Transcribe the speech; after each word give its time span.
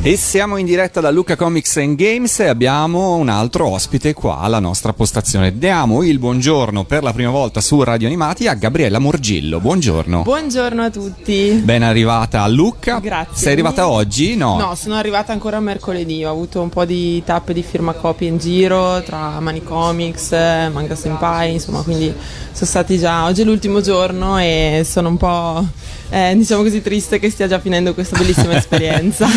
E 0.00 0.16
siamo 0.16 0.56
in 0.56 0.64
diretta 0.64 1.00
da 1.00 1.10
Luca 1.10 1.34
Comics 1.36 1.76
and 1.78 1.96
Games 1.96 2.38
e 2.38 2.46
abbiamo 2.46 3.16
un 3.16 3.28
altro 3.28 3.68
ospite 3.68 4.14
qua 4.14 4.38
alla 4.38 4.60
nostra 4.60 4.92
postazione. 4.92 5.58
Diamo 5.58 6.02
il 6.04 6.18
buongiorno 6.20 6.84
per 6.84 7.02
la 7.02 7.12
prima 7.12 7.30
volta 7.30 7.60
su 7.60 7.82
Radio 7.82 8.06
Animati 8.06 8.46
a 8.46 8.54
Gabriella 8.54 9.00
Morgillo. 9.00 9.58
Buongiorno. 9.60 10.22
Buongiorno 10.22 10.82
a 10.84 10.90
tutti. 10.90 11.60
Ben 11.62 11.82
arrivata 11.82 12.42
a 12.42 12.46
Lucca. 12.48 13.00
Grazie. 13.00 13.36
Sei 13.36 13.52
arrivata 13.52 13.88
oggi? 13.88 14.36
No. 14.36 14.56
No, 14.56 14.74
sono 14.76 14.94
arrivata 14.94 15.32
ancora 15.32 15.58
mercoledì. 15.58 16.24
Ho 16.24 16.30
avuto 16.30 16.62
un 16.62 16.68
po' 16.70 16.84
di 16.84 17.22
tappe 17.24 17.52
di 17.52 17.62
firma 17.62 17.92
copie 17.92 18.28
in 18.28 18.38
giro 18.38 19.02
tra 19.02 19.40
Mani 19.40 19.62
Comics, 19.64 20.30
Manga 20.30 20.94
Senpai, 20.94 21.54
insomma, 21.54 21.82
quindi 21.82 22.14
sono 22.52 22.70
stati 22.70 22.98
già. 22.98 23.24
Oggi 23.26 23.42
è 23.42 23.44
l'ultimo 23.44 23.80
giorno 23.80 24.38
e 24.38 24.86
sono 24.88 25.08
un 25.08 25.16
po'. 25.16 25.66
Eh, 26.10 26.34
diciamo 26.36 26.62
così 26.62 26.80
triste 26.80 27.18
che 27.18 27.28
stia 27.28 27.46
già 27.46 27.58
finendo 27.58 27.92
questa 27.92 28.16
bellissima 28.16 28.54
esperienza. 28.56 29.28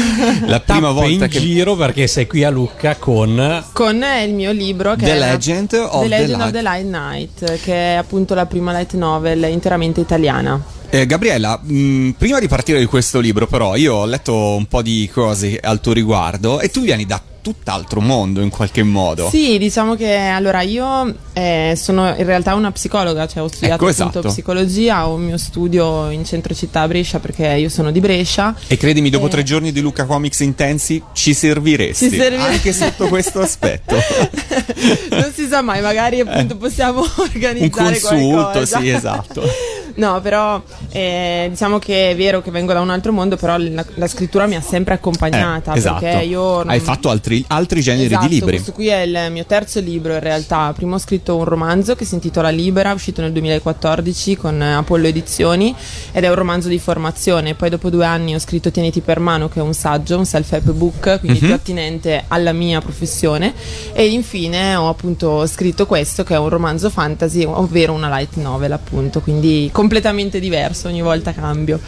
La 0.51 0.59
prima 0.59 0.91
volta 0.91 1.25
in 1.25 1.31
che 1.31 1.39
giro 1.39 1.75
perché 1.77 2.07
sei 2.07 2.27
qui 2.27 2.43
a 2.43 2.49
Lucca 2.49 2.95
con 2.97 3.63
Con 3.71 4.03
il 4.25 4.33
mio 4.33 4.51
libro 4.51 4.95
che 4.95 5.05
The 5.05 5.11
è 5.13 5.17
la- 5.17 5.31
Legend 5.31 5.73
of 5.73 5.91
The 5.91 5.99
the 6.01 6.07
Legend 6.09 6.31
of 6.33 6.37
Light. 6.39 6.51
the 6.53 6.61
Light 6.61 6.85
Night, 6.85 7.61
che 7.61 7.73
è 7.73 7.93
appunto 7.93 8.33
la 8.33 8.45
prima 8.45 8.73
light 8.73 8.93
novel 8.95 9.43
interamente 9.49 10.01
italiana. 10.01 10.61
Eh, 10.89 11.05
Gabriella, 11.05 11.57
mh, 11.63 12.15
prima 12.17 12.39
di 12.39 12.49
partire 12.49 12.79
di 12.79 12.85
questo 12.85 13.21
libro, 13.21 13.47
però, 13.47 13.77
io 13.77 13.95
ho 13.95 14.05
letto 14.05 14.35
un 14.35 14.65
po' 14.65 14.81
di 14.81 15.09
cose 15.13 15.57
al 15.57 15.79
tuo 15.79 15.93
riguardo 15.93 16.59
e 16.59 16.69
tu 16.69 16.81
vieni 16.81 17.05
da 17.05 17.21
tutt'altro 17.41 18.01
mondo 18.01 18.41
in 18.41 18.49
qualche 18.49 18.83
modo. 18.83 19.29
Sì, 19.29 19.57
diciamo 19.57 19.95
che 19.95 20.15
allora 20.15 20.61
io 20.61 21.13
eh, 21.33 21.73
sono 21.75 22.09
in 22.15 22.25
realtà 22.25 22.53
una 22.55 22.71
psicologa, 22.71 23.27
cioè 23.27 23.43
ho 23.43 23.47
studiato 23.47 23.73
Ecco, 23.83 23.87
esatto. 23.89 24.19
psicologia, 24.21 25.07
ho 25.07 25.15
un 25.15 25.23
mio 25.23 25.37
studio 25.37 26.09
in 26.09 26.23
centro 26.25 26.53
città 26.53 26.81
a 26.81 26.87
Brescia 26.87 27.19
perché 27.19 27.47
io 27.47 27.69
sono 27.69 27.91
di 27.91 27.99
Brescia. 27.99 28.55
E 28.67 28.77
credimi, 28.77 29.09
dopo 29.09 29.25
Eh. 29.25 29.29
tre 29.29 29.43
giorni 29.43 29.71
di 29.71 29.81
Luca 29.81 30.05
Comics 30.05 30.39
intensi 30.41 31.01
ci 31.13 31.33
serviresti 31.33 32.09
Ci 32.09 32.17
serviresti. 32.17 32.51
anche 32.51 32.73
sotto 32.73 33.07
questo 33.07 33.39
aspetto. 33.41 33.95
non 35.11 35.31
si 35.33 35.47
sa 35.47 35.61
mai, 35.61 35.81
magari 35.81 36.19
appunto 36.19 36.57
possiamo 36.57 37.01
Un 37.01 37.09
organizzare 37.17 37.99
consulto, 37.99 38.41
qualcosa. 38.41 38.79
sì, 38.79 38.89
esatto. 38.89 39.43
No, 39.95 40.19
però 40.21 40.61
eh, 40.89 41.47
diciamo 41.49 41.79
che 41.79 42.11
è 42.11 42.15
vero 42.15 42.41
che 42.41 42.51
vengo 42.51 42.73
da 42.73 42.81
un 42.81 42.89
altro 42.89 43.11
mondo, 43.11 43.35
però 43.37 43.57
la, 43.57 43.85
la 43.95 44.07
scrittura 44.07 44.45
mi 44.47 44.55
ha 44.55 44.61
sempre 44.61 44.93
accompagnata 44.93 45.73
Eh, 45.73 45.77
esatto. 45.77 45.99
perché 46.01 46.23
io 46.25 46.59
Hai 46.61 46.79
fatto 46.79 47.09
altri, 47.09 47.43
altri 47.47 47.81
generi 47.81 48.05
Esatto, 48.05 48.27
di 48.27 48.33
libri. 48.33 48.51
Questo 48.55 48.71
qui 48.73 48.87
è 48.87 49.01
il 49.01 49.27
mio 49.31 49.45
terzo 49.45 49.79
libro 49.79 50.13
in 50.13 50.19
realtà. 50.19 50.71
Prima 50.75 50.95
ho 50.95 50.99
scritto 50.99 51.35
un 51.37 51.43
romanzo 51.45 51.95
che 51.95 52.05
si 52.05 52.13
intitola 52.15 52.49
Libera, 52.49 52.93
uscito 52.93 53.21
nel 53.21 53.31
2014 53.31 54.35
con 54.37 54.61
Apollo 54.61 55.07
Edizioni 55.07 55.73
ed 56.11 56.23
è 56.23 56.29
un 56.29 56.35
romanzo 56.35 56.67
di 56.67 56.79
formazione. 56.79 57.53
Poi 57.55 57.69
dopo 57.69 57.89
due 57.89 58.05
anni 58.05 58.33
ho 58.35 58.39
scritto 58.39 58.71
Tieniti 58.71 59.01
per 59.01 59.19
mano 59.19 59.49
che 59.49 59.59
è 59.59 59.61
un 59.63 59.73
saggio, 59.73 60.17
un 60.17 60.25
self-help 60.25 60.71
book, 60.71 61.19
quindi 61.19 61.39
Mhm. 61.39 61.45
più 61.45 61.53
attinente 61.53 62.23
alla 62.27 62.51
mia 62.53 62.79
professione. 62.81 63.53
E 63.93 64.07
infine 64.07 64.75
ho 64.75 64.89
appunto 64.89 65.45
scritto 65.47 65.85
questo 65.85 66.23
che 66.23 66.33
è 66.35 66.37
un 66.37 66.49
romanzo 66.49 66.89
fantasy, 66.89 67.43
ovvero 67.43 67.93
una 67.93 68.09
light 68.09 68.35
novel 68.35 68.71
appunto, 68.71 69.21
quindi 69.21 69.69
completamente 69.81 70.39
diverso, 70.39 70.89
ogni 70.89 71.01
volta 71.01 71.33
cambio. 71.33 71.79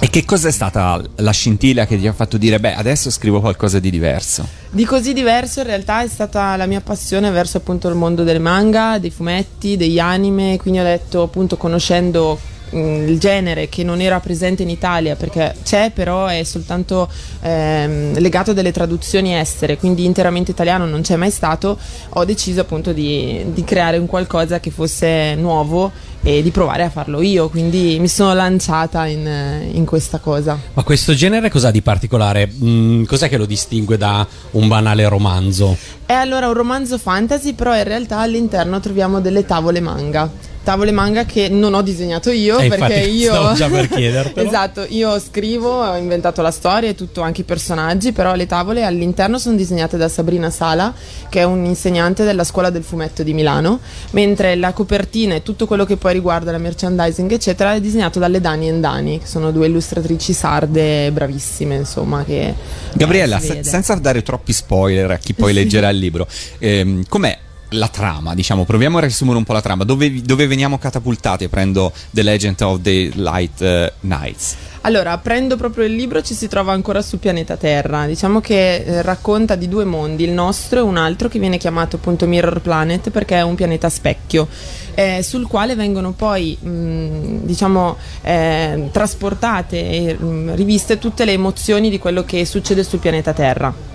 E 0.00 0.08
che 0.08 0.24
cos'è 0.24 0.52
stata 0.52 1.02
la 1.16 1.32
scintilla 1.32 1.84
che 1.84 1.98
ti 1.98 2.06
ha 2.06 2.12
fatto 2.12 2.36
dire, 2.36 2.60
beh, 2.60 2.74
adesso 2.74 3.10
scrivo 3.10 3.40
qualcosa 3.40 3.80
di 3.80 3.90
diverso? 3.90 4.46
Di 4.70 4.84
così 4.84 5.12
diverso 5.12 5.60
in 5.60 5.66
realtà 5.66 6.02
è 6.02 6.08
stata 6.08 6.54
la 6.54 6.66
mia 6.66 6.80
passione 6.80 7.30
verso 7.30 7.56
appunto 7.56 7.88
il 7.88 7.96
mondo 7.96 8.22
del 8.22 8.40
manga, 8.40 8.98
dei 8.98 9.10
fumetti, 9.10 9.76
degli 9.76 9.98
anime, 9.98 10.56
quindi 10.58 10.78
ho 10.78 10.84
detto 10.84 11.22
appunto 11.22 11.56
conoscendo 11.56 12.38
mh, 12.70 13.08
il 13.08 13.18
genere 13.18 13.68
che 13.68 13.82
non 13.82 14.00
era 14.00 14.20
presente 14.20 14.62
in 14.62 14.68
Italia 14.68 15.16
perché 15.16 15.54
c'è 15.62 15.90
però 15.92 16.26
è 16.26 16.42
soltanto 16.44 17.08
ehm, 17.40 18.18
legato 18.18 18.50
a 18.50 18.54
delle 18.54 18.72
traduzioni 18.72 19.34
estere 19.34 19.76
quindi 19.76 20.04
interamente 20.04 20.50
italiano 20.50 20.86
non 20.86 21.02
c'è 21.02 21.16
mai 21.16 21.30
stato 21.30 21.78
ho 22.10 22.24
deciso 22.24 22.60
appunto 22.60 22.92
di, 22.92 23.44
di 23.52 23.64
creare 23.64 23.98
un 23.98 24.06
qualcosa 24.06 24.60
che 24.60 24.70
fosse 24.70 25.34
nuovo 25.36 25.90
e 26.24 26.42
di 26.42 26.50
provare 26.50 26.82
a 26.84 26.90
farlo 26.90 27.20
io 27.20 27.50
quindi 27.50 27.98
mi 28.00 28.08
sono 28.08 28.32
lanciata 28.32 29.06
in, 29.06 29.70
in 29.72 29.84
questa 29.84 30.18
cosa 30.18 30.58
Ma 30.72 30.82
questo 30.82 31.14
genere 31.14 31.50
cos'ha 31.50 31.70
di 31.70 31.82
particolare? 31.82 32.50
Mm, 32.50 33.04
cos'è 33.04 33.28
che 33.28 33.36
lo 33.36 33.44
distingue 33.46 33.98
da 33.98 34.26
un 34.52 34.66
banale 34.66 35.06
romanzo? 35.08 35.76
È 36.06 36.12
allora 36.12 36.48
un 36.48 36.54
romanzo 36.54 36.98
fantasy, 36.98 37.54
però 37.54 37.76
in 37.76 37.84
realtà 37.84 38.18
all'interno 38.18 38.80
troviamo 38.80 39.20
delle 39.20 39.44
tavole 39.44 39.80
manga. 39.80 40.30
Tavole 40.64 40.90
manga 40.92 41.24
che 41.26 41.48
non 41.50 41.74
ho 41.74 41.82
disegnato 41.82 42.30
io 42.30 42.58
Eh, 42.58 42.68
perché 42.68 43.00
io. 43.00 43.30
stavo 43.32 43.52
già 43.54 43.68
per 43.68 43.86
chiedertelo. 43.92 44.48
esatto, 44.48 44.86
io 44.88 45.18
scrivo, 45.20 45.82
ho 45.82 45.96
inventato 45.96 46.40
la 46.42 46.50
storia 46.50 46.88
e 46.88 46.94
tutto, 46.94 47.20
anche 47.20 47.42
i 47.42 47.44
personaggi, 47.44 48.12
però 48.12 48.34
le 48.34 48.46
tavole 48.46 48.82
all'interno 48.82 49.38
sono 49.38 49.56
disegnate 49.56 49.96
da 49.98 50.08
Sabrina 50.08 50.48
Sala, 50.50 50.92
che 51.28 51.40
è 51.40 51.44
un'insegnante 51.44 52.24
della 52.24 52.44
scuola 52.44 52.70
del 52.70 52.82
fumetto 52.82 53.22
di 53.22 53.34
Milano, 53.34 53.78
mentre 54.12 54.56
la 54.56 54.72
copertina 54.72 55.34
e 55.34 55.42
tutto 55.42 55.66
quello 55.66 55.84
che 55.84 55.96
poi 55.96 56.14
riguarda 56.14 56.50
la 56.50 56.58
merchandising, 56.58 57.30
eccetera, 57.30 57.74
è 57.74 57.80
disegnato 57.80 58.18
dalle 58.18 58.40
Dani 58.40 58.68
e 58.70 58.72
Dani, 58.80 59.18
che 59.18 59.26
sono 59.26 59.50
due 59.52 59.66
illustratrici 59.66 60.32
sarde 60.32 61.12
bravissime, 61.12 61.76
insomma. 61.76 62.24
Che 62.24 62.54
Gabriella, 62.94 63.36
eh, 63.36 63.40
se- 63.40 63.64
senza 63.64 63.94
dare 63.96 64.22
troppi 64.22 64.52
spoiler 64.54 65.10
a 65.10 65.18
chi 65.18 65.34
poi 65.34 65.52
leggerà 65.52 65.90
il 65.90 65.98
libro, 65.98 66.26
ehm, 66.58 67.04
com'è 67.06 67.38
la 67.70 67.88
trama? 67.88 68.34
Diciamo, 68.34 68.64
proviamo 68.64 68.98
a 68.98 69.00
riassumere 69.00 69.36
un 69.36 69.44
po' 69.44 69.52
la 69.52 69.62
trama. 69.62 69.84
Dove, 69.84 70.22
dove 70.22 70.46
veniamo 70.46 70.78
catapultati? 70.78 71.48
Prendo 71.48 71.92
The 72.10 72.22
Legend 72.22 72.60
of 72.60 72.80
the 72.82 73.10
Light 73.14 73.60
eh, 73.60 73.92
Nights. 74.00 74.56
Allora, 74.86 75.16
prendo 75.16 75.56
proprio 75.56 75.86
il 75.86 75.94
libro, 75.94 76.20
ci 76.20 76.34
si 76.34 76.46
trova 76.46 76.72
ancora 76.72 77.00
sul 77.00 77.18
pianeta 77.18 77.56
Terra. 77.56 78.04
Diciamo 78.04 78.40
che 78.40 78.76
eh, 78.76 79.00
racconta 79.00 79.54
di 79.54 79.66
due 79.66 79.84
mondi, 79.84 80.24
il 80.24 80.32
nostro 80.32 80.80
e 80.80 80.82
un 80.82 80.98
altro 80.98 81.28
che 81.28 81.38
viene 81.38 81.56
chiamato 81.56 81.96
appunto 81.96 82.26
Mirror 82.26 82.60
Planet 82.60 83.08
perché 83.08 83.36
è 83.36 83.42
un 83.42 83.54
pianeta 83.54 83.88
specchio, 83.88 84.46
eh, 84.94 85.22
sul 85.22 85.46
quale 85.46 85.74
vengono 85.74 86.12
poi, 86.12 86.58
mh, 86.60 87.46
diciamo, 87.46 87.96
eh, 88.20 88.90
trasportate 88.92 89.90
e 89.90 90.14
mh, 90.18 90.54
riviste 90.54 90.98
tutte 90.98 91.24
le 91.24 91.32
emozioni 91.32 91.88
di 91.88 91.98
quello 91.98 92.24
che 92.26 92.44
succede 92.44 92.84
sul 92.84 92.98
pianeta 92.98 93.32
Terra. 93.32 93.93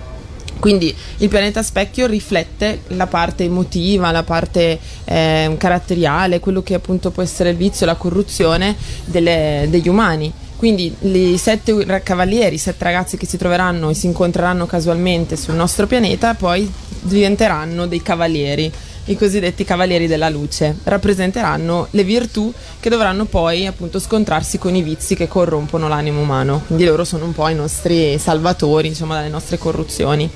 Quindi 0.60 0.94
il 1.18 1.28
pianeta 1.28 1.62
specchio 1.62 2.06
riflette 2.06 2.82
la 2.88 3.06
parte 3.06 3.44
emotiva, 3.44 4.12
la 4.12 4.22
parte 4.22 4.78
eh, 5.04 5.54
caratteriale, 5.58 6.38
quello 6.38 6.62
che 6.62 6.74
appunto 6.74 7.10
può 7.10 7.22
essere 7.22 7.50
il 7.50 7.56
vizio, 7.56 7.86
la 7.86 7.96
corruzione 7.96 8.76
delle- 9.06 9.66
degli 9.68 9.88
umani. 9.88 10.32
Quindi 10.56 10.94
i 11.00 11.38
sette 11.38 12.02
cavalieri, 12.02 12.56
i 12.56 12.58
sette 12.58 12.84
ragazzi 12.84 13.16
che 13.16 13.24
si 13.24 13.38
troveranno 13.38 13.88
e 13.88 13.94
si 13.94 14.04
incontreranno 14.04 14.66
casualmente 14.66 15.36
sul 15.36 15.54
nostro 15.54 15.86
pianeta, 15.86 16.34
poi 16.34 16.70
diventeranno 17.00 17.86
dei 17.86 18.02
cavalieri, 18.02 18.70
i 19.10 19.16
cosiddetti 19.16 19.64
cavalieri 19.64 20.06
della 20.06 20.28
luce. 20.28 20.76
Rappresenteranno 20.84 21.88
le 21.90 22.04
virtù 22.04 22.52
che 22.78 22.88
dovranno 22.88 23.24
poi 23.24 23.66
appunto 23.66 23.98
scontrarsi 23.98 24.56
con 24.58 24.74
i 24.74 24.82
vizi 24.82 25.16
che 25.16 25.26
corrompono 25.26 25.88
l'animo 25.88 26.20
umano. 26.20 26.62
Quindi 26.66 26.84
loro 26.84 27.04
sono 27.04 27.24
un 27.24 27.32
po' 27.32 27.48
i 27.48 27.54
nostri 27.54 28.18
salvatori, 28.18 28.88
insomma, 28.88 29.16
dalle 29.16 29.28
nostre 29.28 29.58
corruzioni. 29.58 30.30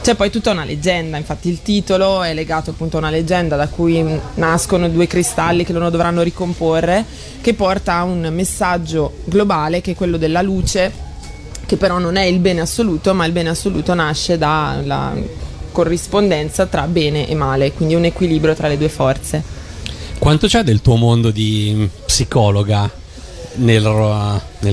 C'è 0.00 0.14
poi 0.14 0.30
tutta 0.30 0.52
una 0.52 0.64
leggenda, 0.64 1.16
infatti 1.16 1.48
il 1.48 1.60
titolo 1.62 2.22
è 2.22 2.32
legato 2.32 2.70
appunto 2.70 2.96
a 2.96 3.00
una 3.00 3.10
leggenda 3.10 3.56
da 3.56 3.66
cui 3.68 4.04
nascono 4.34 4.88
due 4.88 5.08
cristalli 5.08 5.64
che 5.64 5.72
loro 5.72 5.90
dovranno 5.90 6.22
ricomporre, 6.22 7.04
che 7.40 7.54
porta 7.54 7.94
a 7.94 8.04
un 8.04 8.28
messaggio 8.32 9.14
globale 9.24 9.80
che 9.80 9.92
è 9.92 9.94
quello 9.94 10.16
della 10.16 10.40
luce, 10.40 11.08
che 11.66 11.76
però 11.76 11.98
non 11.98 12.14
è 12.14 12.24
il 12.24 12.38
bene 12.38 12.60
assoluto, 12.60 13.12
ma 13.12 13.24
il 13.24 13.32
bene 13.32 13.48
assoluto 13.48 13.92
nasce 13.94 14.38
dalla 14.38 15.48
corrispondenza 15.70 16.66
tra 16.66 16.86
bene 16.86 17.28
e 17.28 17.34
male, 17.34 17.72
quindi 17.72 17.94
un 17.94 18.04
equilibrio 18.04 18.54
tra 18.54 18.68
le 18.68 18.78
due 18.78 18.88
forze. 18.88 19.42
Quanto 20.18 20.46
c'è 20.46 20.62
del 20.62 20.82
tuo 20.82 20.96
mondo 20.96 21.30
di 21.30 21.88
psicologa 22.04 22.90
nel, 23.52 23.82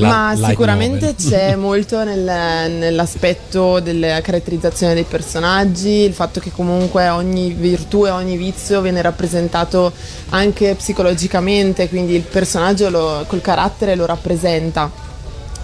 Ma 0.01 0.35
sicuramente 0.35 1.05
novel? 1.07 1.15
c'è 1.15 1.55
molto 1.57 2.03
nel- 2.03 2.71
nell'aspetto 2.71 3.79
della 3.79 4.21
caratterizzazione 4.21 4.93
dei 4.93 5.03
personaggi, 5.05 5.89
il 5.89 6.13
fatto 6.13 6.39
che 6.39 6.51
comunque 6.51 7.09
ogni 7.09 7.51
virtù 7.53 8.05
e 8.05 8.09
ogni 8.11 8.37
vizio 8.37 8.81
viene 8.81 9.01
rappresentato 9.01 9.91
anche 10.29 10.75
psicologicamente, 10.75 11.89
quindi 11.89 12.13
il 12.15 12.21
personaggio 12.23 12.89
lo- 12.89 13.23
col 13.27 13.41
carattere 13.41 13.95
lo 13.95 14.05
rappresenta. 14.05 15.05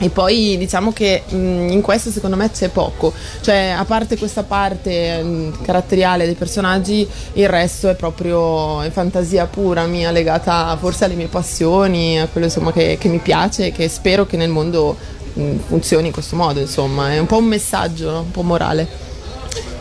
E 0.03 0.09
poi 0.09 0.57
diciamo 0.57 0.91
che 0.91 1.23
mh, 1.25 1.69
in 1.69 1.79
questo 1.79 2.09
secondo 2.09 2.35
me 2.35 2.51
c'è 2.51 2.67
poco, 2.67 3.13
cioè 3.39 3.73
a 3.77 3.85
parte 3.85 4.17
questa 4.17 4.44
parte 4.44 5.23
mh, 5.23 5.61
caratteriale 5.63 6.25
dei 6.25 6.35
personaggi, 6.35 7.07
il 7.33 7.47
resto 7.47 7.88
è 7.88 7.95
proprio 7.95 8.81
è 8.81 8.91
fantasia 8.91 9.45
pura 9.45 9.85
mia, 9.85 10.11
legata 10.11 10.75
forse 10.77 11.05
alle 11.05 11.13
mie 11.13 11.27
passioni, 11.27 12.19
a 12.19 12.27
quello 12.27 12.47
insomma 12.47 12.73
che, 12.73 12.97
che 13.00 13.07
mi 13.07 13.19
piace 13.19 13.67
e 13.67 13.71
che 13.71 13.88
spero 13.88 14.25
che 14.25 14.35
nel 14.35 14.50
mondo 14.50 14.97
mh, 15.35 15.55
funzioni 15.67 16.07
in 16.07 16.13
questo 16.13 16.35
modo, 16.35 16.59
insomma, 16.59 17.13
è 17.13 17.19
un 17.19 17.25
po' 17.25 17.38
un 17.38 17.45
messaggio, 17.45 18.11
no? 18.11 18.19
un 18.19 18.31
po' 18.31 18.44
morale. 18.44 18.85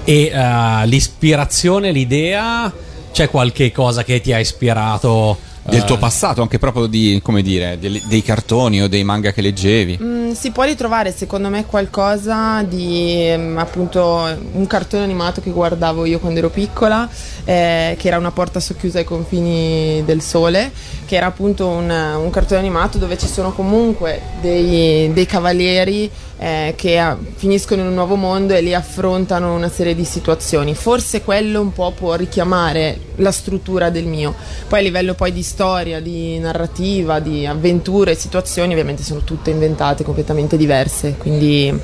E 0.05 0.31
eh, 0.33 0.87
l'ispirazione, 0.87 1.91
l'idea, 1.91 2.73
c'è 3.11 3.29
qualche 3.29 3.73
cosa 3.73 4.05
che 4.05 4.21
ti 4.21 4.33
ha 4.33 4.39
ispirato 4.39 5.51
Del 5.65 5.85
tuo 5.85 5.95
Eh, 5.95 5.99
passato, 5.99 6.43
anche 6.43 6.59
proprio 6.59 6.87
di, 6.87 7.21
come 7.23 7.41
dire, 7.41 7.79
dei, 7.79 8.03
dei 8.07 8.23
cartoni 8.23 8.83
o 8.83 8.89
dei 8.89 9.05
manga 9.05 9.33
che 9.33 9.41
leggevi. 9.41 9.99
Mm, 10.03 10.33
si 10.33 10.51
può 10.51 10.65
ritrovare 10.65 11.13
secondo 11.13 11.49
me 11.49 11.65
qualcosa 11.67 12.63
di 12.63 13.33
mm, 13.37 13.59
appunto 13.59 14.29
un 14.53 14.67
cartone 14.67 15.05
animato 15.05 15.41
che 15.41 15.51
guardavo 15.51 16.05
io 16.05 16.19
quando 16.19 16.41
ero 16.41 16.51
piccola, 16.51 17.09
eh, 17.45 17.95
che 17.97 18.09
era 18.09 18.19
una 18.19 18.33
porta 18.33 18.59
socchiusa 18.59 18.99
ai 18.99 19.05
confini 19.05 20.03
del 20.05 20.21
sole, 20.21 20.73
che 21.07 21.15
era 21.17 21.27
appunto 21.27 21.69
un, 21.69 21.89
un 21.91 22.31
cartone 22.31 22.59
animato 22.59 22.99
dove 22.99 23.17
ci 23.17 23.29
sono 23.29 23.53
comunque 23.53 24.21
dei, 24.41 25.13
dei 25.13 25.27
cavalieri 25.27 26.11
eh, 26.39 26.75
che 26.77 26.99
ah, 26.99 27.17
finiscono 27.37 27.83
in 27.83 27.87
un 27.87 27.95
nuovo 27.95 28.17
mondo 28.17 28.53
e 28.53 28.61
lì 28.63 28.75
affrontano 28.75 29.55
una 29.55 29.71
serie 29.71 29.95
di 29.95 30.05
situazioni. 30.05 30.75
Forse 30.75 31.23
quello 31.23 31.61
un 31.61 31.73
po' 31.73 31.93
può 31.93 32.15
richiamare 32.15 32.99
la 33.17 33.31
struttura 33.31 33.91
del 33.91 34.07
mio. 34.07 34.35
Poi 34.67 34.81
a 34.81 34.83
livello 34.83 35.15
poi 35.15 35.33
di 35.33 35.43
storia, 35.53 36.01
di 36.01 36.39
narrativa, 36.39 37.21
di 37.21 37.45
avventure, 37.45 38.15
situazioni, 38.15 38.73
ovviamente 38.73 39.03
sono 39.03 39.21
tutte 39.21 39.51
inventate, 39.51 40.03
completamente 40.03 40.57
diverse, 40.57 41.17
quindi 41.19 41.79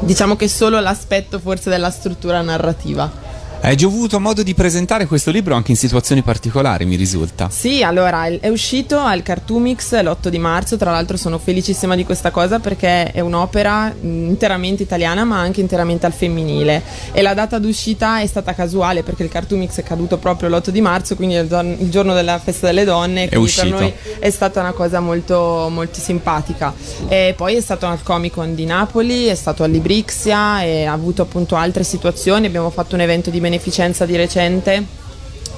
diciamo 0.00 0.36
che 0.36 0.48
solo 0.48 0.78
l'aspetto 0.80 1.38
forse 1.38 1.70
della 1.70 1.90
struttura 1.90 2.42
narrativa. 2.42 3.23
Hai 3.64 3.76
già 3.76 3.86
avuto 3.86 4.20
modo 4.20 4.42
di 4.42 4.52
presentare 4.52 5.06
questo 5.06 5.30
libro 5.30 5.54
anche 5.54 5.70
in 5.70 5.78
situazioni 5.78 6.20
particolari, 6.20 6.84
mi 6.84 6.96
risulta. 6.96 7.48
Sì, 7.48 7.82
allora 7.82 8.26
è 8.26 8.48
uscito 8.48 8.98
al 8.98 9.22
Cartoomix 9.22 9.98
l'8 10.02 10.28
di 10.28 10.38
marzo, 10.38 10.76
tra 10.76 10.90
l'altro 10.90 11.16
sono 11.16 11.38
felicissima 11.38 11.96
di 11.96 12.04
questa 12.04 12.30
cosa 12.30 12.58
perché 12.58 13.10
è 13.10 13.20
un'opera 13.20 13.86
mh, 13.86 14.06
interamente 14.28 14.82
italiana 14.82 15.24
ma 15.24 15.38
anche 15.38 15.62
interamente 15.62 16.04
al 16.04 16.12
femminile 16.12 16.82
e 17.12 17.22
la 17.22 17.32
data 17.32 17.58
d'uscita 17.58 18.20
è 18.20 18.26
stata 18.26 18.52
casuale 18.52 19.02
perché 19.02 19.22
il 19.22 19.30
Cartoomix 19.30 19.76
è 19.76 19.82
caduto 19.82 20.18
proprio 20.18 20.50
l'8 20.50 20.68
di 20.68 20.82
marzo, 20.82 21.16
quindi 21.16 21.36
il 21.36 21.48
giorno- 21.88 22.12
della 22.12 22.38
festa 22.38 22.66
delle 22.66 22.84
donne, 22.84 23.30
quindi 23.30 23.50
per 23.50 23.66
noi 23.70 23.94
è 24.18 24.28
stata 24.28 24.60
una 24.60 24.72
cosa 24.72 25.00
molto, 25.00 25.68
molto 25.70 26.00
simpatica. 26.00 26.74
E 27.08 27.32
poi 27.34 27.54
è 27.54 27.62
stato 27.62 27.86
al 27.86 28.02
Comic 28.02 28.34
Con 28.34 28.54
di 28.54 28.66
Napoli, 28.66 29.24
è 29.24 29.34
stato 29.34 29.62
all'Ibrixia 29.62 30.62
e 30.62 30.84
ha 30.84 30.92
avuto 30.92 31.22
appunto 31.22 31.56
altre 31.56 31.82
situazioni, 31.82 32.44
abbiamo 32.44 32.68
fatto 32.68 32.94
un 32.94 33.00
evento 33.00 33.30
di 33.30 33.40
beneficenza 33.40 33.52
di 34.06 34.16
recente 34.16 35.03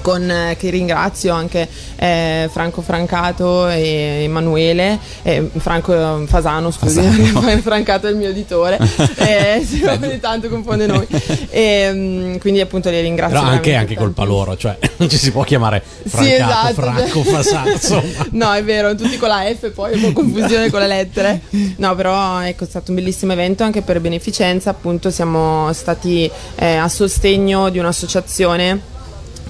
con, 0.07 0.31
eh, 0.31 0.55
che 0.57 0.69
ringrazio 0.69 1.33
anche 1.33 1.67
eh, 1.97 2.47
Franco 2.49 2.81
Francato 2.81 3.67
e 3.67 4.21
Emanuele, 4.23 4.97
eh, 5.21 5.49
Franco 5.57 6.23
Fasano, 6.25 6.71
scusi, 6.71 7.01
Fasano. 7.01 7.59
Francato 7.59 8.07
è 8.07 8.11
il 8.11 8.15
mio 8.15 8.29
editore, 8.29 8.77
eh, 9.19 9.61
sì, 9.65 9.83
ogni 9.83 10.17
tanto 10.21 10.47
confonde 10.47 10.85
noi. 10.85 11.05
E, 11.49 11.89
mm, 11.91 12.37
quindi 12.37 12.61
appunto 12.61 12.89
li 12.89 13.01
ringrazio. 13.01 13.37
Però 13.37 13.51
anche, 13.51 13.75
anche 13.75 13.95
colpa 13.95 14.23
loro, 14.23 14.55
cioè 14.55 14.77
non 14.95 15.09
ci 15.09 15.17
si 15.17 15.29
può 15.29 15.43
chiamare 15.43 15.83
Sì, 16.03 16.09
Francato, 16.09 16.69
esatto. 16.69 16.73
Franco, 16.73 17.23
Fasano, 17.23 17.71
insomma. 17.71 18.27
No, 18.31 18.53
è 18.53 18.63
vero, 18.63 18.95
tutti 18.95 19.17
con 19.17 19.27
la 19.27 19.43
F, 19.43 19.71
poi 19.71 19.93
un 19.95 19.99
po' 19.99 20.21
confusione 20.21 20.69
con 20.69 20.79
le 20.79 20.87
lettere. 20.87 21.41
No, 21.75 21.95
però 21.95 22.39
ecco, 22.39 22.63
è 22.63 22.67
stato 22.67 22.91
un 22.91 22.95
bellissimo 22.95 23.33
evento 23.33 23.63
anche 23.65 23.81
per 23.81 23.99
beneficenza. 23.99 24.69
Appunto, 24.69 25.11
siamo 25.11 25.73
stati 25.73 26.31
eh, 26.55 26.75
a 26.75 26.87
sostegno 26.87 27.67
di 27.67 27.77
un'associazione 27.77 28.95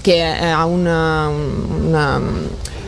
che 0.00 0.14
eh, 0.38 0.44
ha 0.46 0.64
una- 0.64 1.28
una- 1.28 2.20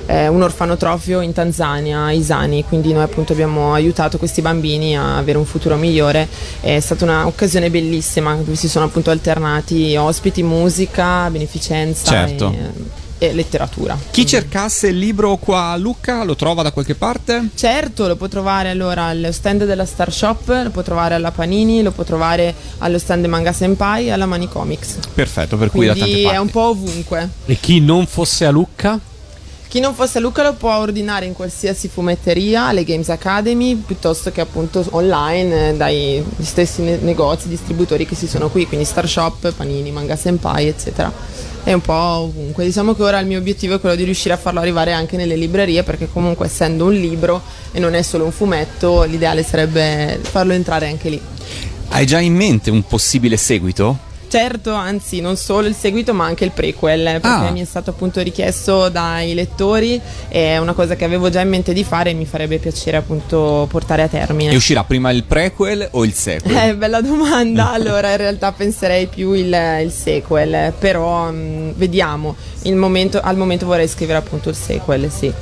eh, 0.06 0.26
un 0.26 0.42
orfanotrofio 0.42 1.20
in 1.20 1.32
Tanzania, 1.32 2.10
Isani, 2.10 2.64
quindi 2.64 2.92
noi 2.92 3.04
appunto 3.04 3.32
abbiamo 3.32 3.74
aiutato 3.74 4.18
questi 4.18 4.40
bambini 4.42 4.96
a 4.96 5.18
avere 5.18 5.38
un 5.38 5.44
futuro 5.44 5.76
migliore. 5.76 6.26
È 6.60 6.80
stata 6.80 7.04
un'occasione 7.04 7.70
bellissima 7.70 8.34
dove 8.34 8.56
si 8.56 8.68
sono 8.68 8.86
appunto 8.86 9.10
alternati 9.10 9.94
ospiti, 9.96 10.42
musica, 10.42 11.28
beneficenza 11.30 12.10
Certo. 12.10 12.52
e, 12.52 12.99
e 13.20 13.34
letteratura. 13.34 13.96
Chi 14.10 14.24
cercasse 14.24 14.88
il 14.88 14.98
libro 14.98 15.36
qua 15.36 15.66
a 15.72 15.76
Lucca 15.76 16.24
lo 16.24 16.34
trova 16.34 16.62
da 16.62 16.72
qualche 16.72 16.94
parte? 16.94 17.50
Certo, 17.54 18.08
lo 18.08 18.16
può 18.16 18.28
trovare 18.28 18.70
allora 18.70 19.04
allo 19.04 19.30
stand 19.30 19.66
della 19.66 19.84
Star 19.84 20.10
Shop, 20.10 20.48
lo 20.48 20.70
può 20.70 20.80
trovare 20.82 21.14
alla 21.14 21.30
Panini, 21.30 21.82
lo 21.82 21.90
può 21.90 22.02
trovare 22.02 22.54
allo 22.78 22.98
stand 22.98 23.26
Manga 23.26 23.52
Senpai 23.52 24.06
e 24.06 24.10
alla 24.10 24.24
Mani 24.26 24.48
Comics. 24.48 24.96
Perfetto, 25.12 25.58
per 25.58 25.70
cui 25.70 25.84
da 25.86 25.92
tante 25.92 26.04
Quindi 26.06 26.22
parti. 26.22 26.36
è 26.38 26.40
un 26.40 26.50
po' 26.50 26.68
ovunque. 26.70 27.28
E 27.44 27.58
chi 27.60 27.80
non 27.80 28.06
fosse 28.06 28.46
a 28.46 28.50
Lucca? 28.50 28.98
Chi 29.68 29.78
non 29.78 29.94
fosse 29.94 30.18
a 30.18 30.20
Lucca 30.20 30.42
lo 30.42 30.54
può 30.54 30.76
ordinare 30.78 31.26
in 31.26 31.32
qualsiasi 31.32 31.86
fumetteria, 31.86 32.66
alle 32.68 32.82
Games 32.82 33.08
Academy, 33.08 33.76
piuttosto 33.76 34.32
che 34.32 34.40
appunto 34.40 34.84
online 34.90 35.68
eh, 35.68 35.76
dai 35.76 36.24
stessi 36.40 36.82
ne- 36.82 36.96
negozi, 36.96 37.46
distributori 37.46 38.04
che 38.04 38.16
si 38.16 38.26
sono 38.26 38.48
qui, 38.48 38.66
quindi 38.66 38.84
Star 38.84 39.06
Shop, 39.06 39.52
Panini, 39.52 39.92
Manga 39.92 40.16
Senpai, 40.16 40.66
eccetera. 40.66 41.12
È 41.62 41.72
un 41.72 41.80
po' 41.80 41.92
ovunque. 41.92 42.64
Diciamo 42.64 42.94
che 42.94 43.02
ora 43.02 43.18
il 43.20 43.26
mio 43.26 43.38
obiettivo 43.38 43.74
è 43.74 43.80
quello 43.80 43.94
di 43.94 44.04
riuscire 44.04 44.34
a 44.34 44.36
farlo 44.36 44.60
arrivare 44.60 44.92
anche 44.92 45.16
nelle 45.16 45.36
librerie, 45.36 45.82
perché 45.82 46.08
comunque 46.10 46.46
essendo 46.46 46.86
un 46.86 46.94
libro 46.94 47.42
e 47.72 47.78
non 47.78 47.94
è 47.94 48.02
solo 48.02 48.24
un 48.24 48.32
fumetto, 48.32 49.04
l'ideale 49.04 49.42
sarebbe 49.42 50.18
farlo 50.22 50.52
entrare 50.52 50.88
anche 50.88 51.08
lì. 51.08 51.20
Hai 51.88 52.06
già 52.06 52.18
in 52.18 52.34
mente 52.34 52.70
un 52.70 52.84
possibile 52.84 53.36
seguito? 53.36 54.08
Certo, 54.30 54.72
anzi, 54.72 55.20
non 55.20 55.36
solo 55.36 55.66
il 55.66 55.74
seguito, 55.74 56.14
ma 56.14 56.24
anche 56.24 56.44
il 56.44 56.52
prequel, 56.52 57.02
perché 57.20 57.26
Ah. 57.26 57.50
mi 57.50 57.60
è 57.62 57.64
stato 57.64 57.90
appunto 57.90 58.20
richiesto 58.22 58.88
dai 58.88 59.34
lettori, 59.34 60.00
è 60.28 60.56
una 60.58 60.72
cosa 60.72 60.94
che 60.94 61.04
avevo 61.04 61.30
già 61.30 61.40
in 61.40 61.48
mente 61.48 61.72
di 61.72 61.82
fare 61.82 62.10
e 62.10 62.14
mi 62.14 62.26
farebbe 62.26 62.58
piacere 62.58 62.96
appunto 62.96 63.66
portare 63.68 64.02
a 64.02 64.08
termine. 64.08 64.52
E 64.52 64.56
uscirà 64.56 64.84
prima 64.84 65.10
il 65.10 65.24
prequel 65.24 65.88
o 65.90 66.04
il 66.04 66.12
sequel? 66.12 66.56
Eh, 66.56 66.76
bella 66.76 67.00
domanda. 67.00 67.72
Allora, 67.80 68.10
in 68.12 68.18
realtà 68.18 68.52
penserei 68.52 69.06
più 69.08 69.32
il, 69.32 69.52
il 69.82 69.90
sequel, 69.90 70.72
però 70.78 71.30
mm, 71.32 71.70
vediamo. 71.74 72.36
Il 72.62 72.76
momento- 72.76 73.20
al 73.20 73.36
momento 73.36 73.66
vorrei 73.66 73.88
scrivere 73.88 74.18
appunto 74.18 74.48
il 74.48 74.54
sequel, 74.54 75.10
sì. 75.10 75.32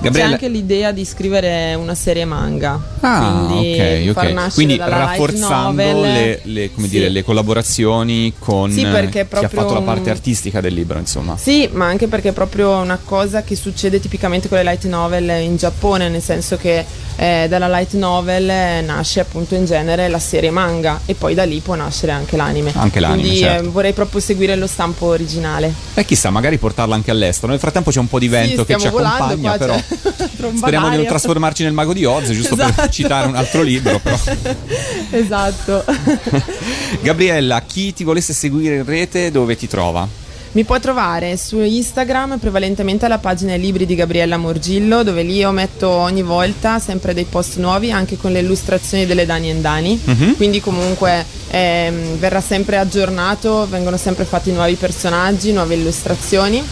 Gabriele- 0.00 0.28
C'è 0.28 0.32
anche 0.34 0.48
l'idea 0.48 0.92
di 0.92 1.04
scrivere 1.04 1.74
una 1.74 1.94
serie 1.94 2.24
manga. 2.24 2.80
Ah, 3.00 3.44
quindi 3.48 4.10
ok, 4.10 4.16
ok. 4.16 4.54
Quindi 4.54 4.76
rafforzando 4.78 6.00
le, 6.02 6.40
le- 6.44 6.70
come 6.72 6.86
Sì. 6.86 6.92
dire, 6.92 7.08
le 7.08 7.22
collaborazioni 7.22 8.32
con 8.38 8.70
Sì, 8.70 8.82
eh, 8.82 9.08
chi 9.08 9.18
ha 9.18 9.48
fatto 9.48 9.74
la 9.74 9.80
parte 9.82 10.10
artistica 10.10 10.60
del 10.60 10.74
libro, 10.74 10.98
insomma. 10.98 11.36
Sì, 11.36 11.68
ma 11.72 11.86
anche 11.86 12.06
perché 12.08 12.30
è 12.30 12.32
proprio 12.32 12.76
una 12.78 12.98
cosa 13.02 13.42
che 13.42 13.54
succede 13.56 14.00
tipicamente 14.00 14.48
con 14.48 14.58
le 14.58 14.64
light 14.64 14.84
novel 14.86 15.42
in 15.42 15.56
Giappone, 15.56 16.08
nel 16.08 16.22
senso 16.22 16.56
che 16.56 16.84
eh, 17.16 17.46
dalla 17.48 17.68
light 17.68 17.92
novel 17.94 18.48
eh, 18.48 18.80
nasce 18.80 19.20
appunto 19.20 19.54
in 19.54 19.66
genere 19.66 20.08
la 20.08 20.18
serie 20.18 20.50
manga 20.50 21.00
e 21.04 21.14
poi 21.14 21.34
da 21.34 21.44
lì 21.44 21.60
può 21.60 21.74
nascere 21.74 22.12
anche 22.12 22.36
l'anime. 22.36 22.72
Anche 22.74 23.00
l'anime, 23.00 23.20
Quindi 23.20 23.38
certo. 23.38 23.64
eh, 23.64 23.68
vorrei 23.68 23.92
proprio 23.92 24.20
seguire 24.20 24.56
lo 24.56 24.66
stampo 24.66 25.06
originale. 25.06 25.72
E 25.94 26.04
chissà, 26.04 26.30
magari 26.30 26.56
portarla 26.58 26.94
anche 26.94 27.10
all'estero. 27.10 27.48
Nel 27.52 27.60
frattempo 27.60 27.90
c'è 27.90 27.98
un 27.98 28.08
po' 28.08 28.18
di 28.18 28.28
vento 28.28 28.64
Sì, 28.64 28.72
che 28.72 28.78
ci 28.78 28.86
accompagna, 28.86 29.36
qua, 29.36 29.58
però 29.58 29.74
tromba 29.74 29.84
speriamo 30.56 30.88
di 30.90 30.96
non 30.96 31.06
trasformarci 31.06 31.62
nel 31.62 31.72
mago 31.72 31.92
di 31.92 32.04
Oz, 32.04 32.30
giusto 32.30 32.56
per 32.56 32.68
Esatto. 32.68 32.90
citare 32.90 33.26
un 33.26 33.34
altro 33.36 33.62
libro, 33.62 33.98
però. 33.98 34.18
esatto. 35.10 35.84
Gabriella, 37.02 37.62
chi 37.66 37.92
ti 37.92 38.04
volesse 38.04 38.32
seguire 38.32 38.76
in 38.76 38.84
rete, 38.84 39.30
dove 39.30 39.56
ti 39.56 39.66
trova? 39.66 40.06
Mi 40.52 40.64
puoi 40.64 40.80
trovare 40.80 41.36
su 41.36 41.60
Instagram 41.60 42.38
prevalentemente 42.38 43.04
alla 43.04 43.18
pagina 43.18 43.54
Libri 43.54 43.86
di 43.86 43.94
Gabriella 43.94 44.36
Morgillo, 44.36 45.04
dove 45.04 45.22
lì 45.22 45.36
io 45.36 45.52
metto 45.52 45.88
ogni 45.88 46.22
volta 46.22 46.80
sempre 46.80 47.14
dei 47.14 47.24
post 47.24 47.58
nuovi, 47.58 47.92
anche 47.92 48.16
con 48.16 48.32
le 48.32 48.40
illustrazioni 48.40 49.06
delle 49.06 49.26
Dani 49.26 49.52
and 49.52 49.60
Dani. 49.60 50.00
Mhm. 50.02 50.34
Quindi 50.34 50.60
comunque 50.60 51.24
ehm, 51.50 52.18
verrà 52.18 52.40
sempre 52.40 52.78
aggiornato, 52.78 53.68
vengono 53.70 53.96
sempre 53.96 54.24
fatti 54.24 54.50
nuovi 54.50 54.74
personaggi, 54.74 55.52
nuove 55.52 55.76
illustrazioni. 55.76 56.64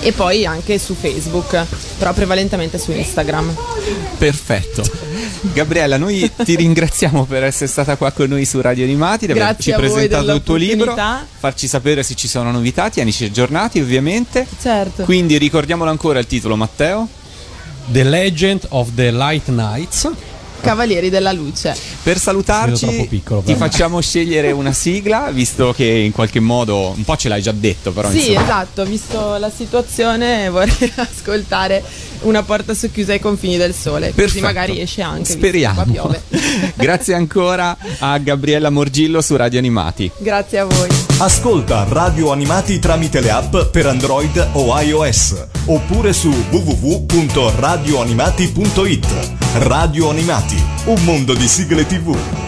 E 0.00 0.12
poi 0.12 0.46
anche 0.46 0.78
su 0.78 0.94
Facebook, 0.94 1.66
però 1.98 2.12
prevalentemente 2.12 2.78
su 2.78 2.92
Instagram. 2.92 3.54
Perfetto. 4.16 4.82
Gabriella, 5.52 5.96
noi 5.96 6.30
ti 6.44 6.56
ringraziamo 6.56 7.24
per 7.24 7.44
essere 7.44 7.68
stata 7.68 7.96
qua 7.96 8.10
con 8.12 8.28
noi 8.28 8.44
su 8.44 8.60
Radio 8.60 8.84
Animati, 8.84 9.26
di 9.26 9.32
Grazie 9.32 9.74
averci 9.74 9.92
presentato 9.92 10.32
il 10.32 10.42
tuo 10.42 10.56
libro, 10.56 10.96
farci 11.38 11.66
sapere 11.66 12.02
se 12.02 12.14
ci 12.14 12.28
sono 12.28 12.50
novità, 12.50 12.90
tienici 12.90 13.24
aggiornati 13.24 13.80
ovviamente. 13.80 14.46
Certo. 14.60 15.02
Quindi 15.04 15.36
ricordiamolo 15.38 15.90
ancora 15.90 16.18
il 16.18 16.26
titolo, 16.26 16.56
Matteo. 16.56 17.08
The 17.90 18.02
Legend 18.02 18.66
of 18.70 18.90
the 18.94 19.10
Light 19.10 19.44
Knights. 19.46 20.10
Cavalieri 20.60 21.08
della 21.10 21.30
Luce. 21.32 21.76
Per 22.02 22.18
salutarci 22.18 23.06
piccolo, 23.08 23.42
ti 23.42 23.54
facciamo 23.54 24.00
scegliere 24.00 24.50
una 24.50 24.72
sigla, 24.72 25.30
visto 25.30 25.72
che 25.72 25.84
in 25.84 26.10
qualche 26.12 26.40
modo 26.40 26.92
un 26.96 27.04
po' 27.04 27.16
ce 27.16 27.28
l'hai 27.28 27.40
già 27.42 27.52
detto, 27.52 27.92
però 27.92 28.10
Sì, 28.10 28.30
insomma. 28.30 28.42
esatto, 28.42 28.84
visto 28.84 29.36
la 29.38 29.50
situazione 29.54 30.48
vorrei 30.58 30.92
ascoltare 30.96 31.84
una 32.20 32.42
porta 32.42 32.74
socchiusa 32.74 33.12
ai 33.12 33.20
confini 33.20 33.56
del 33.56 33.72
sole, 33.74 34.06
così 34.08 34.16
Perfetto. 34.16 34.44
magari 34.44 34.80
esce 34.80 35.02
anche, 35.02 35.18
visto 35.20 35.34
che 35.34 35.38
Speriamo. 35.46 35.84
piove. 35.84 36.20
Grazie 36.74 37.14
ancora 37.14 37.76
a 38.00 38.18
Gabriella 38.18 38.70
Morgillo 38.70 39.20
su 39.20 39.36
Radio 39.36 39.60
Animati. 39.60 40.10
Grazie 40.18 40.58
a 40.58 40.64
voi. 40.64 40.88
Ascolta 41.18 41.86
Radio 41.88 42.32
Animati 42.32 42.80
tramite 42.80 43.20
le 43.20 43.30
app 43.30 43.56
per 43.70 43.86
Android 43.86 44.48
o 44.52 44.76
iOS 44.80 45.46
oppure 45.66 46.12
su 46.12 46.28
www.radioanimati.it. 46.50 49.06
Radio 49.54 50.10
Animati, 50.10 50.47
un 50.86 51.04
mondo 51.04 51.34
di 51.34 51.46
sigle 51.48 51.86
TV. 51.86 52.47